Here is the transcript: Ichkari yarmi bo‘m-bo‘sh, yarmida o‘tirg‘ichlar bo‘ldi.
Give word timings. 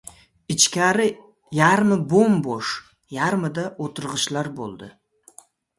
Ichkari 0.53 1.05
yarmi 1.59 1.99
bo‘m-bo‘sh, 2.15 2.73
yarmida 3.21 3.69
o‘tirg‘ichlar 3.89 4.55
bo‘ldi. 4.61 4.95